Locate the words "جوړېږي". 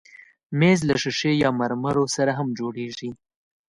2.59-3.09